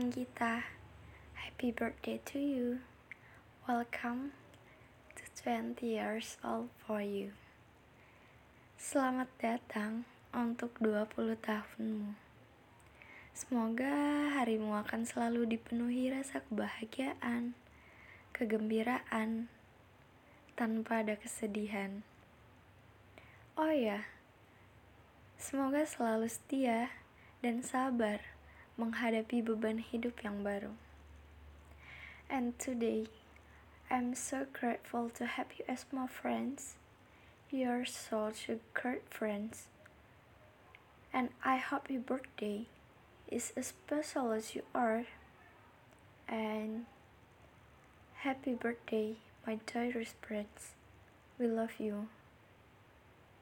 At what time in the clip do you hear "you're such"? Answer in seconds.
37.50-38.46